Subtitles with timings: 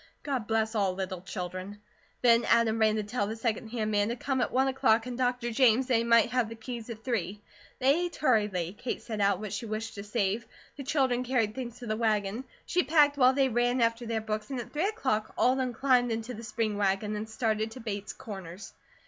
[0.23, 1.77] God bless all little children.
[2.23, 5.15] Then Adam ran to tell the second hand man to come at one o'clock and
[5.15, 5.51] Dr.
[5.51, 7.39] James that he might have the keys at three.
[7.77, 8.75] They ate hurriedly.
[8.79, 12.45] Kate set out what she wished to save; the children carried things to the wagon;
[12.65, 15.71] she packed while they ran after their books, and at three o'clock all of them
[15.71, 18.73] climbed into the spring wagon, and started to Bates Corners.